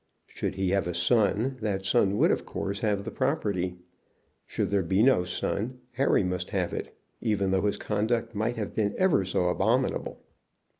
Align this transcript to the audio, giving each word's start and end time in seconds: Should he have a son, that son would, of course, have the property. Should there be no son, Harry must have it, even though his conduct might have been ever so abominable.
Should 0.25 0.55
he 0.55 0.71
have 0.71 0.87
a 0.87 0.95
son, 0.95 1.59
that 1.61 1.85
son 1.85 2.17
would, 2.17 2.31
of 2.31 2.43
course, 2.43 2.79
have 2.79 3.03
the 3.03 3.11
property. 3.11 3.77
Should 4.47 4.71
there 4.71 4.81
be 4.81 5.03
no 5.03 5.25
son, 5.25 5.79
Harry 5.91 6.23
must 6.23 6.49
have 6.49 6.73
it, 6.73 6.97
even 7.21 7.51
though 7.51 7.67
his 7.67 7.77
conduct 7.77 8.33
might 8.33 8.55
have 8.55 8.73
been 8.73 8.95
ever 8.97 9.23
so 9.23 9.47
abominable. 9.49 10.19